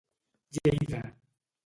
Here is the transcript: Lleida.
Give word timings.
Lleida. 0.65 1.01